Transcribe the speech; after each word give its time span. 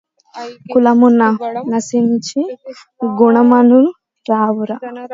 కులము 0.71 1.07
ననుసరించి 1.17 2.41
గుణములు 3.19 3.81
రావురా 4.25 4.77